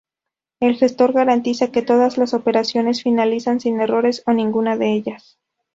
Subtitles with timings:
[0.59, 5.37] El gestor garantiza que todas las operaciones finalizan sin errores o ninguna de ellas.